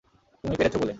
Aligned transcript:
তুমি 0.43 0.55
পেরেছো 0.55 0.77
বলে। 0.77 0.89